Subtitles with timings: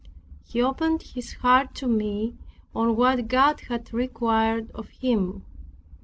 [0.43, 2.35] He opened his heart to me
[2.73, 5.45] on what God had required of him.